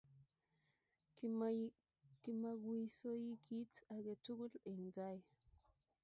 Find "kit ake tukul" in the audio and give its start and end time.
3.43-4.53